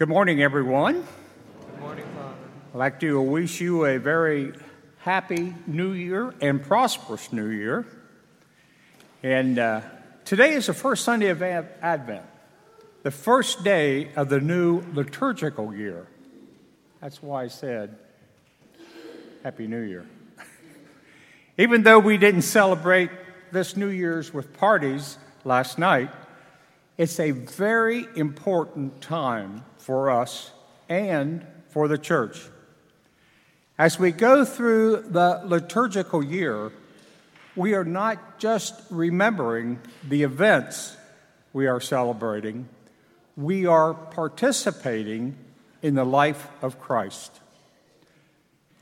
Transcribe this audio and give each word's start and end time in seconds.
Good 0.00 0.08
morning, 0.08 0.42
everyone. 0.42 1.04
Good 1.72 1.80
morning, 1.80 2.06
Father. 2.14 2.34
I'd 2.72 2.78
like 2.78 3.00
to 3.00 3.20
wish 3.20 3.60
you 3.60 3.84
a 3.84 3.98
very 3.98 4.54
happy 5.00 5.54
new 5.66 5.92
year 5.92 6.32
and 6.40 6.62
prosperous 6.62 7.30
new 7.34 7.48
year. 7.48 7.86
And 9.22 9.58
uh, 9.58 9.82
today 10.24 10.54
is 10.54 10.68
the 10.68 10.72
first 10.72 11.04
Sunday 11.04 11.28
of 11.28 11.42
Advent, 11.42 12.24
the 13.02 13.10
first 13.10 13.62
day 13.62 14.10
of 14.16 14.30
the 14.30 14.40
new 14.40 14.82
liturgical 14.94 15.74
year. 15.74 16.06
That's 17.02 17.22
why 17.22 17.44
I 17.44 17.48
said 17.48 17.98
Happy 19.42 19.66
New 19.66 19.82
Year. 19.82 20.06
Even 21.58 21.82
though 21.82 21.98
we 21.98 22.16
didn't 22.16 22.40
celebrate 22.40 23.10
this 23.52 23.76
New 23.76 23.90
Year's 23.90 24.32
with 24.32 24.54
parties 24.54 25.18
last 25.44 25.78
night, 25.78 26.08
it's 27.00 27.18
a 27.18 27.30
very 27.30 28.06
important 28.14 29.00
time 29.00 29.64
for 29.78 30.10
us 30.10 30.50
and 30.86 31.46
for 31.70 31.88
the 31.88 31.96
church. 31.96 32.42
As 33.78 33.98
we 33.98 34.12
go 34.12 34.44
through 34.44 35.06
the 35.08 35.40
liturgical 35.46 36.22
year, 36.22 36.70
we 37.56 37.72
are 37.72 37.86
not 37.86 38.38
just 38.38 38.74
remembering 38.90 39.78
the 40.06 40.24
events 40.24 40.94
we 41.54 41.66
are 41.66 41.80
celebrating, 41.80 42.68
we 43.34 43.64
are 43.64 43.94
participating 43.94 45.38
in 45.80 45.94
the 45.94 46.04
life 46.04 46.48
of 46.60 46.78
Christ. 46.78 47.32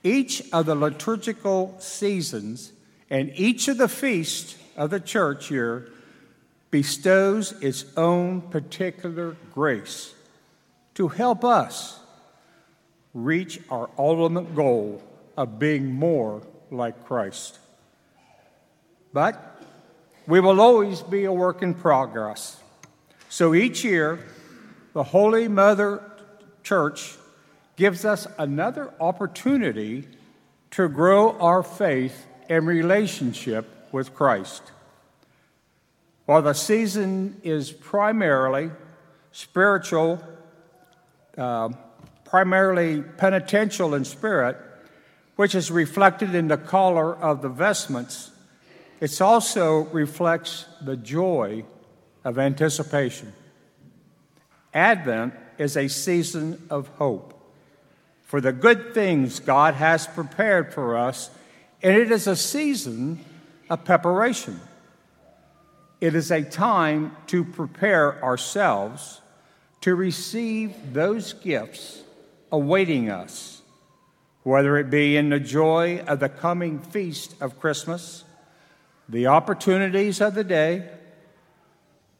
Each 0.02 0.42
of 0.52 0.66
the 0.66 0.74
liturgical 0.74 1.76
seasons 1.78 2.72
and 3.10 3.30
each 3.36 3.68
of 3.68 3.78
the 3.78 3.86
feasts 3.86 4.56
of 4.76 4.90
the 4.90 4.98
church 4.98 5.52
year 5.52 5.92
bestows 6.70 7.52
its 7.62 7.84
own 7.96 8.40
particular 8.42 9.36
grace 9.52 10.14
to 10.94 11.08
help 11.08 11.44
us 11.44 11.98
reach 13.14 13.60
our 13.70 13.88
ultimate 13.98 14.54
goal 14.54 15.02
of 15.36 15.58
being 15.58 15.92
more 15.92 16.42
like 16.70 17.04
Christ. 17.06 17.58
But 19.12 19.62
we 20.26 20.40
will 20.40 20.60
always 20.60 21.00
be 21.02 21.24
a 21.24 21.32
work 21.32 21.62
in 21.62 21.74
progress. 21.74 22.60
So 23.30 23.54
each 23.54 23.84
year, 23.84 24.18
the 24.92 25.02
Holy 25.02 25.48
Mother 25.48 26.02
Church 26.62 27.16
gives 27.76 28.04
us 28.04 28.26
another 28.36 28.92
opportunity 29.00 30.06
to 30.72 30.88
grow 30.88 31.38
our 31.38 31.62
faith 31.62 32.26
and 32.48 32.66
relationship 32.66 33.66
with 33.92 34.14
Christ. 34.14 34.62
While 36.28 36.42
the 36.42 36.52
season 36.52 37.40
is 37.42 37.72
primarily 37.72 38.70
spiritual, 39.32 40.22
uh, 41.38 41.70
primarily 42.26 43.00
penitential 43.00 43.94
in 43.94 44.04
spirit, 44.04 44.58
which 45.36 45.54
is 45.54 45.70
reflected 45.70 46.34
in 46.34 46.48
the 46.48 46.58
color 46.58 47.16
of 47.16 47.40
the 47.40 47.48
vestments, 47.48 48.30
it 49.00 49.18
also 49.22 49.84
reflects 49.84 50.66
the 50.82 50.98
joy 50.98 51.64
of 52.24 52.38
anticipation. 52.38 53.32
Advent 54.74 55.32
is 55.56 55.78
a 55.78 55.88
season 55.88 56.62
of 56.68 56.88
hope 56.98 57.42
for 58.24 58.42
the 58.42 58.52
good 58.52 58.92
things 58.92 59.40
God 59.40 59.72
has 59.72 60.06
prepared 60.06 60.74
for 60.74 60.94
us, 60.94 61.30
and 61.82 61.96
it 61.96 62.12
is 62.12 62.26
a 62.26 62.36
season 62.36 63.24
of 63.70 63.82
preparation. 63.86 64.60
It 66.00 66.14
is 66.14 66.30
a 66.30 66.42
time 66.42 67.16
to 67.26 67.44
prepare 67.44 68.22
ourselves 68.22 69.20
to 69.80 69.94
receive 69.94 70.92
those 70.92 71.32
gifts 71.32 72.02
awaiting 72.50 73.10
us, 73.10 73.62
whether 74.42 74.76
it 74.76 74.90
be 74.90 75.16
in 75.16 75.28
the 75.28 75.40
joy 75.40 76.00
of 76.06 76.20
the 76.20 76.28
coming 76.28 76.78
feast 76.78 77.34
of 77.40 77.58
Christmas, 77.60 78.24
the 79.08 79.26
opportunities 79.26 80.20
of 80.20 80.34
the 80.34 80.44
day, 80.44 80.88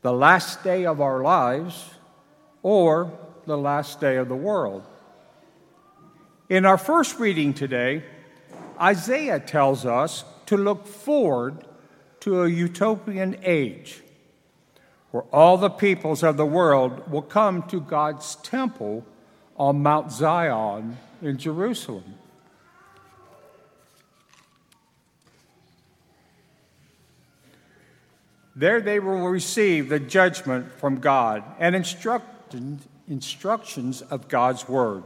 the 0.02 0.12
last 0.12 0.62
day 0.64 0.86
of 0.86 1.00
our 1.00 1.22
lives, 1.22 1.90
or 2.62 3.12
the 3.46 3.58
last 3.58 4.00
day 4.00 4.16
of 4.16 4.28
the 4.28 4.36
world. 4.36 4.84
In 6.48 6.64
our 6.64 6.78
first 6.78 7.18
reading 7.18 7.54
today, 7.54 8.02
Isaiah 8.80 9.40
tells 9.40 9.84
us 9.84 10.24
to 10.46 10.56
look 10.56 10.86
forward 10.86 11.64
to 12.20 12.42
a 12.42 12.48
utopian 12.48 13.36
age 13.42 14.02
where 15.10 15.24
all 15.32 15.56
the 15.56 15.70
peoples 15.70 16.22
of 16.22 16.36
the 16.36 16.44
world 16.44 17.10
will 17.10 17.22
come 17.22 17.62
to 17.64 17.80
God's 17.80 18.36
temple 18.36 19.04
on 19.56 19.82
Mount 19.82 20.12
Zion 20.12 20.98
in 21.22 21.38
Jerusalem. 21.38 22.14
There 28.54 28.80
they 28.80 29.00
will 29.00 29.28
receive 29.28 29.88
the 29.88 29.98
judgment 29.98 30.70
from 30.72 31.00
God 31.00 31.42
and 31.58 31.74
instructions 31.74 34.02
of 34.02 34.28
God's 34.28 34.68
word. 34.68 35.02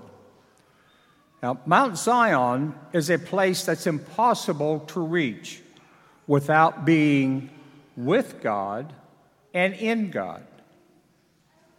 Now, 1.43 1.59
Mount 1.67 1.97
Zion 1.97 2.75
is 2.93 3.09
a 3.11 3.19
place 3.19 3.65
that's 3.65 3.87
impossible 3.87 4.81
to 4.89 5.01
reach 5.01 5.62
without 6.33 6.87
being 6.87 7.51
with 7.95 8.41
God 8.41 8.91
and 9.53 9.75
in 9.75 10.11
God. 10.11 10.43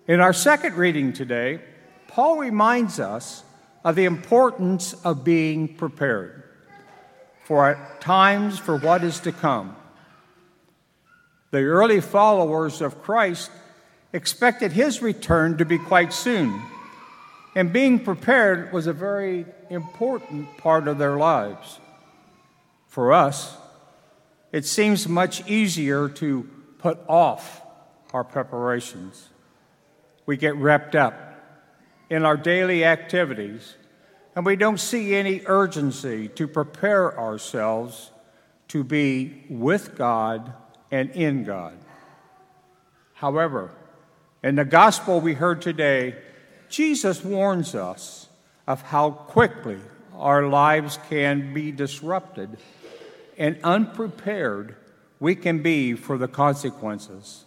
In 0.08 0.20
our 0.20 0.32
second 0.32 0.76
reading 0.76 1.12
today, 1.12 1.60
Paul 2.08 2.38
reminds 2.38 3.00
us 3.00 3.44
of 3.84 3.96
the 3.96 4.06
importance 4.06 4.94
of 5.04 5.24
being 5.24 5.74
prepared 5.74 6.44
for 7.46 7.80
times 8.00 8.60
for 8.60 8.78
what 8.78 9.04
is 9.04 9.22
to 9.22 9.32
come. 9.32 9.76
The 11.50 11.64
early 11.64 12.00
followers 12.00 12.80
of 12.80 13.02
Christ 13.02 13.50
expected 14.14 14.72
his 14.72 15.02
return 15.02 15.58
to 15.58 15.66
be 15.66 15.80
quite 15.80 16.14
soon, 16.14 16.62
and 17.56 17.74
being 17.74 17.98
prepared 18.06 18.72
was 18.72 18.86
a 18.86 18.94
very 18.94 19.48
important 19.72 20.58
part 20.58 20.88
of 20.88 21.00
their 21.00 21.18
lives. 21.18 21.80
For 22.88 23.14
us, 23.14 23.58
it 24.54 24.66
seems 24.66 25.10
much 25.10 25.46
easier 25.50 26.08
to 26.08 26.48
put 26.78 27.00
off 27.10 27.62
our 28.14 28.24
preparations. 28.24 29.30
We 30.28 30.38
get 30.38 30.56
wrapped 30.56 30.96
up 30.96 31.16
in 32.08 32.24
our 32.24 32.38
daily 32.38 32.86
activities, 32.86 33.76
and 34.36 34.46
we 34.46 34.56
don't 34.56 34.80
see 34.80 35.16
any 35.16 35.42
urgency 35.48 36.28
to 36.30 36.48
prepare 36.48 37.20
ourselves 37.20 38.12
to 38.68 38.84
be 38.84 39.44
with 39.50 39.96
God 39.98 40.54
and 40.92 41.10
in 41.12 41.44
God. 41.44 41.76
However, 43.14 43.72
in 44.44 44.56
the 44.56 44.66
gospel 44.66 45.20
we 45.20 45.34
heard 45.34 45.64
today, 45.64 46.16
Jesus 46.70 47.24
warns 47.24 47.74
us 47.74 48.28
of 48.68 48.84
how 48.84 49.10
quickly 49.10 49.80
our 50.16 50.48
lives 50.48 51.00
can 51.10 51.56
be 51.56 51.72
disrupted 51.72 52.58
and 53.38 53.58
unprepared 53.64 54.76
we 55.20 55.36
can 55.36 55.62
be 55.62 55.94
for 55.94 56.18
the 56.18 56.28
consequences. 56.28 57.46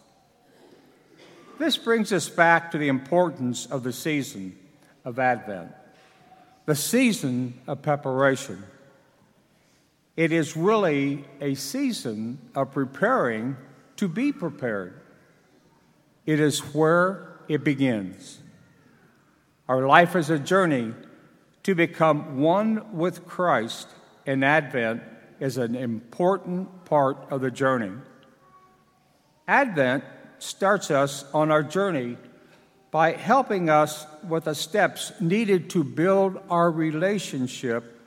This 1.59 1.77
brings 1.77 2.13
us 2.13 2.29
back 2.29 2.71
to 2.71 2.79
the 2.79 2.89
importance 2.89 3.67
of 3.67 3.83
the 3.83 3.93
season 3.93 4.57
of 5.05 5.19
Advent, 5.19 5.73
the 6.65 6.75
season 6.75 7.55
of 7.67 7.83
preparation. 7.83 8.63
It 10.17 10.33
is 10.33 10.57
really 10.57 11.25
a 11.41 11.55
season 11.55 12.39
of 12.55 12.73
preparing 12.73 13.57
to 13.97 14.09
be 14.09 14.33
prepared. 14.33 15.01
It 16.25 16.41
is 16.41 16.61
where 16.61 17.39
it 17.49 17.63
begins. 17.63 18.39
Our 19.69 19.87
life 19.87 20.17
is 20.17 20.31
a 20.31 20.39
journey 20.39 20.95
to 21.65 21.75
become 21.75 22.39
one 22.39 22.97
with 22.97 23.27
Christ 23.27 23.89
in 24.25 24.43
Advent 24.43 25.03
is 25.41 25.59
an 25.59 25.75
important 25.75 26.85
part 26.85 27.19
of 27.31 27.41
the 27.41 27.51
journey. 27.51 27.93
Advent 29.49 30.05
starts 30.39 30.91
us 30.91 31.25
on 31.33 31.51
our 31.51 31.63
journey 31.63 32.17
by 32.91 33.13
helping 33.13 33.69
us 33.69 34.07
with 34.27 34.45
the 34.45 34.55
steps 34.55 35.13
needed 35.21 35.71
to 35.71 35.85
build 35.85 36.41
our 36.49 36.71
relationship 36.71 38.01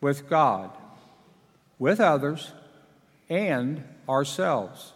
with 0.00 0.28
God, 0.28 0.70
with 1.78 2.00
others, 2.00 2.52
and 3.28 3.82
ourselves. 4.08 4.92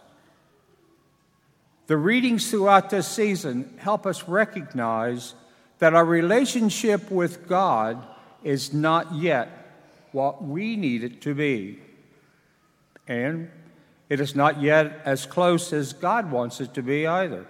The 1.87 1.97
readings 1.97 2.51
throughout 2.51 2.91
this 2.91 3.07
season 3.07 3.73
help 3.79 4.05
us 4.05 4.27
recognize 4.27 5.33
that 5.79 5.95
our 5.95 6.05
relationship 6.05 7.09
with 7.09 7.47
God 7.47 8.05
is 8.43 8.73
not 8.73 9.15
yet 9.15 9.58
what 10.11 10.43
we 10.43 10.75
need 10.75 11.03
it 11.03 11.21
to 11.21 11.33
be. 11.33 11.79
And 13.07 13.49
it 14.09 14.19
is 14.19 14.35
not 14.35 14.61
yet 14.61 15.01
as 15.05 15.25
close 15.25 15.71
as 15.73 15.93
God 15.93 16.31
wants 16.31 16.61
it 16.61 16.73
to 16.75 16.81
be 16.81 17.05
either. 17.05 17.45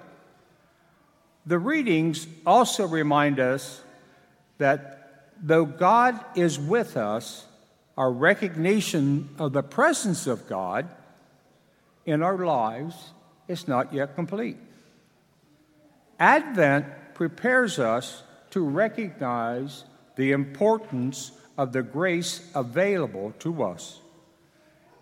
The 1.46 1.60
readings 1.60 2.28
also 2.46 2.86
remind 2.88 3.40
us 3.40 3.82
that 4.58 5.34
though 5.42 5.66
God 5.66 6.20
is 6.36 6.60
with 6.60 6.98
us, 6.98 7.46
our 7.98 8.12
recognition 8.12 9.30
of 9.40 9.54
the 9.54 9.64
presence 9.64 10.28
of 10.28 10.48
God 10.48 10.88
in 12.06 12.22
our 12.24 12.38
lives 12.38 12.96
is 13.48 13.68
not 13.68 13.94
yet 13.94 14.16
complete. 14.16 14.58
Advent 16.20 16.86
prepares 17.14 17.80
us 17.80 18.24
to 18.52 18.62
recognize 18.62 19.84
the 20.16 20.32
importance 20.32 21.32
of 21.60 21.74
the 21.74 21.84
grace 21.84 22.50
available 22.56 23.34
to 23.40 23.64
us. 23.64 24.00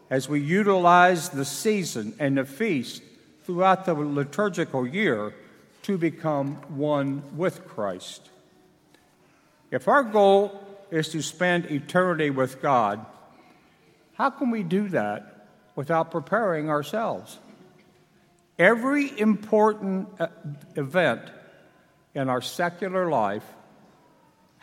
As 0.09 0.27
we 0.27 0.39
utilize 0.39 1.29
the 1.29 1.45
season 1.45 2.15
and 2.17 2.35
the 2.35 2.45
feast 2.45 3.03
throughout 3.43 3.85
the 3.85 3.93
liturgical 3.93 4.87
year 4.87 5.35
to 5.83 5.99
become 5.99 6.55
one 6.75 7.21
with 7.37 7.67
Christ. 7.67 8.31
If 9.69 9.87
our 9.87 10.01
goal 10.01 10.59
is 10.89 11.09
to 11.09 11.21
spend 11.21 11.65
eternity 11.65 12.31
with 12.31 12.59
God, 12.59 13.05
how 14.15 14.31
can 14.31 14.49
we 14.49 14.63
do 14.63 14.89
that 14.89 15.49
without 15.75 16.09
preparing 16.09 16.71
ourselves? 16.71 17.37
Every 18.57 19.19
important 19.19 20.09
uh, 20.19 20.29
event 20.75 21.21
in 22.15 22.29
our 22.29 22.41
secular 22.41 23.11
life 23.11 23.45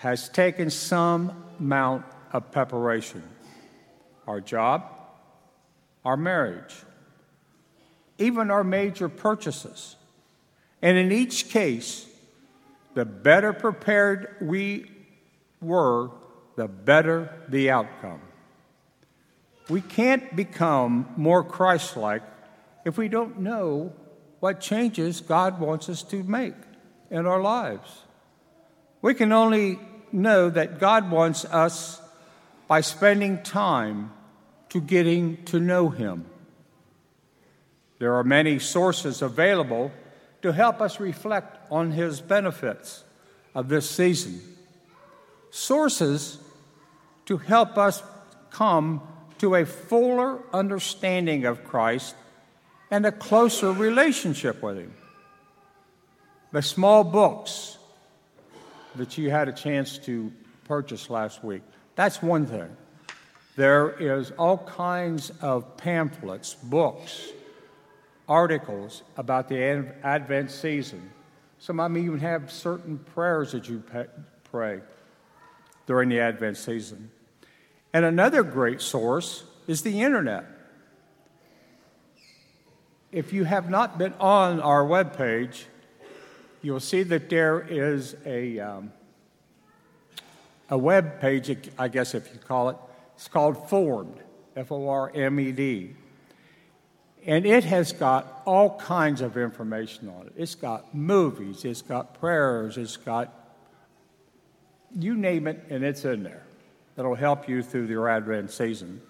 has 0.04 0.28
taken 0.28 0.68
some 0.68 1.32
amount 1.58 2.04
of 2.30 2.50
preparation. 2.52 3.22
Our 4.26 4.38
job, 4.38 4.84
our 6.04 6.18
marriage, 6.18 6.74
even 8.18 8.50
our 8.50 8.62
major 8.62 9.08
purchases. 9.08 9.96
And 10.82 10.98
in 10.98 11.10
each 11.10 11.48
case, 11.48 12.06
the 12.92 13.06
better 13.06 13.54
prepared 13.54 14.36
we 14.42 14.90
were, 15.62 16.10
the 16.56 16.68
better 16.68 17.32
the 17.48 17.70
outcome. 17.70 18.20
We 19.70 19.80
can't 19.80 20.36
become 20.36 21.14
more 21.16 21.42
Christ 21.42 21.96
like 21.96 22.22
if 22.84 22.98
we 22.98 23.08
don't 23.08 23.38
know 23.38 23.94
what 24.40 24.60
changes 24.60 25.22
God 25.22 25.58
wants 25.58 25.88
us 25.88 26.02
to 26.02 26.22
make 26.22 26.56
in 27.10 27.24
our 27.24 27.40
lives. 27.40 28.02
We 29.00 29.14
can 29.14 29.32
only 29.32 29.78
know 30.14 30.48
that 30.48 30.78
God 30.78 31.10
wants 31.10 31.44
us 31.44 32.00
by 32.68 32.80
spending 32.80 33.42
time 33.42 34.12
to 34.70 34.80
getting 34.80 35.44
to 35.44 35.60
know 35.60 35.90
Him. 35.90 36.24
There 37.98 38.14
are 38.14 38.24
many 38.24 38.58
sources 38.58 39.22
available 39.22 39.92
to 40.42 40.52
help 40.52 40.80
us 40.80 41.00
reflect 41.00 41.58
on 41.70 41.90
His 41.90 42.20
benefits 42.20 43.04
of 43.54 43.68
this 43.68 43.88
season. 43.88 44.40
Sources 45.50 46.38
to 47.26 47.36
help 47.36 47.76
us 47.76 48.02
come 48.50 49.02
to 49.38 49.54
a 49.54 49.66
fuller 49.66 50.38
understanding 50.52 51.44
of 51.44 51.64
Christ 51.64 52.14
and 52.90 53.04
a 53.06 53.12
closer 53.12 53.72
relationship 53.72 54.62
with 54.62 54.78
Him. 54.78 54.94
The 56.52 56.62
small 56.62 57.04
books 57.04 57.78
that 58.96 59.18
you 59.18 59.30
had 59.30 59.48
a 59.48 59.52
chance 59.52 59.98
to 59.98 60.32
purchase 60.64 61.10
last 61.10 61.44
week, 61.44 61.62
that's 61.94 62.22
one 62.22 62.46
thing. 62.46 62.76
There 63.56 63.90
is 63.90 64.32
all 64.32 64.58
kinds 64.58 65.30
of 65.40 65.76
pamphlets, 65.76 66.54
books, 66.54 67.28
articles 68.28 69.02
about 69.16 69.48
the 69.48 69.62
Advent 70.02 70.50
season. 70.50 71.10
Some 71.58 71.78
of 71.78 71.92
them 71.92 72.02
even 72.02 72.18
have 72.20 72.50
certain 72.50 72.98
prayers 72.98 73.52
that 73.52 73.68
you 73.68 73.82
pray 74.50 74.80
during 75.86 76.08
the 76.08 76.20
Advent 76.20 76.56
season. 76.56 77.10
And 77.92 78.04
another 78.04 78.42
great 78.42 78.80
source 78.80 79.44
is 79.68 79.82
the 79.82 80.02
internet. 80.02 80.46
If 83.12 83.32
you 83.32 83.44
have 83.44 83.70
not 83.70 83.98
been 83.98 84.14
on 84.14 84.60
our 84.60 84.82
webpage, 84.84 85.64
you'll 86.64 86.80
see 86.80 87.02
that 87.02 87.28
there 87.28 87.60
is 87.60 88.16
a, 88.24 88.58
um, 88.58 88.92
a 90.70 90.78
web 90.78 91.20
page, 91.20 91.56
I 91.78 91.88
guess 91.88 92.14
if 92.14 92.32
you 92.32 92.40
call 92.40 92.70
it. 92.70 92.76
It's 93.16 93.28
called 93.28 93.68
Formed, 93.68 94.18
F 94.56 94.72
O 94.72 94.88
R 94.88 95.12
M 95.14 95.38
E 95.38 95.52
D. 95.52 95.94
And 97.26 97.46
it 97.46 97.64
has 97.64 97.92
got 97.92 98.42
all 98.44 98.78
kinds 98.78 99.20
of 99.20 99.36
information 99.36 100.08
on 100.08 100.26
it. 100.26 100.32
It's 100.36 100.54
got 100.54 100.94
movies, 100.94 101.64
it's 101.64 101.82
got 101.82 102.18
prayers, 102.18 102.76
it's 102.76 102.96
got 102.96 103.32
you 104.96 105.14
name 105.14 105.46
it, 105.46 105.64
and 105.70 105.84
it's 105.84 106.04
in 106.04 106.22
there. 106.22 106.42
That'll 106.96 107.14
help 107.14 107.48
you 107.48 107.62
through 107.62 107.86
your 107.86 108.08
Advent 108.08 108.50
season. 108.50 109.00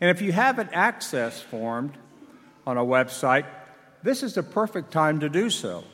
And 0.00 0.10
if 0.10 0.22
you 0.22 0.32
haven't 0.32 0.72
accessed 0.72 1.42
Formed 1.42 1.92
on 2.66 2.78
a 2.78 2.84
website, 2.84 3.44
this 4.02 4.22
is 4.22 4.34
the 4.34 4.42
perfect 4.42 4.90
time 4.92 5.20
to 5.20 5.28
do 5.28 5.50
so. 5.50 5.84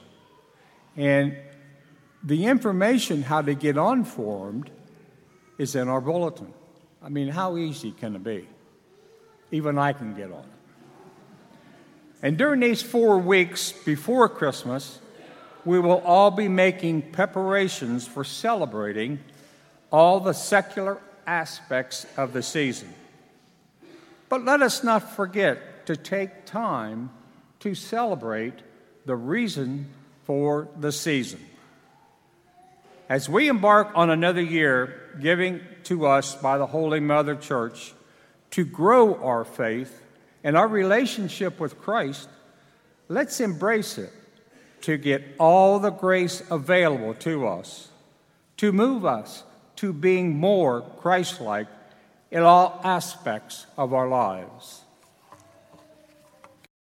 And 0.97 1.37
the 2.23 2.47
information 2.47 3.23
how 3.23 3.43
to 3.43 3.55
get 3.55 3.77
on 3.79 4.05
Formed 4.05 4.71
is 5.59 5.75
in 5.75 5.89
our 5.89 6.01
bulletin. 6.01 6.53
I 7.03 7.09
mean, 7.09 7.29
how 7.29 7.57
easy 7.57 7.93
can 7.93 8.17
it 8.17 8.25
be? 8.25 8.49
Even 9.53 9.79
I 9.79 9.93
can 9.93 10.15
get 10.15 10.33
on. 10.33 10.45
And 12.23 12.37
during 12.37 12.61
these 12.61 12.83
four 12.83 13.19
weeks 13.19 13.73
before 13.73 14.29
Christmas, 14.29 14.99
we 15.65 15.79
will 15.79 16.01
all 16.05 16.31
be 16.31 16.49
making 16.49 17.03
preparations 17.13 18.07
for 18.07 18.25
celebrating 18.25 19.19
all 19.93 20.21
the 20.21 20.33
secular 20.33 20.99
aspects 21.27 22.07
of 22.17 22.33
the 22.33 22.43
season. 22.43 22.93
But 24.29 24.45
let 24.45 24.63
us 24.63 24.83
not 24.83 25.15
forget 25.15 25.87
to 25.87 25.97
take 25.97 26.47
time 26.47 27.11
to 27.61 27.75
celebrate 27.75 28.55
the 29.05 29.15
reason 29.15 29.89
for 30.27 30.69
the 30.77 30.93
season. 30.93 31.41
As 33.09 33.29
we 33.29 33.49
embark 33.49 33.93
on 33.95 34.11
another 34.11 34.43
year 34.43 35.17
giving 35.21 35.61
to 35.85 36.07
us 36.07 36.35
by 36.35 36.59
the 36.59 36.67
Holy 36.67 36.99
Mother 36.99 37.37
Church 37.37 37.95
to 38.51 38.65
grow 38.65 39.15
our 39.23 39.45
faith 39.45 40.03
and 40.43 40.57
our 40.57 40.67
relationship 40.67 41.61
with 41.61 41.81
Christ, 41.81 42.29
let's 43.09 43.41
embrace 43.41 43.97
it 43.99 44.13
to 44.83 44.97
get 44.97 45.23
all 45.39 45.79
the 45.79 45.91
grace 45.91 46.43
available 46.51 47.15
to 47.15 47.47
us, 47.47 47.89
to 48.57 48.73
move 48.73 49.05
us 49.05 49.45
to 49.77 49.93
being 49.93 50.37
more 50.37 50.83
Christ 50.99 51.41
like 51.41 51.69
in 52.33 52.43
all 52.43 52.81
aspects 52.83 53.67
of 53.79 53.95
our 53.95 54.09
lives. 54.09 54.83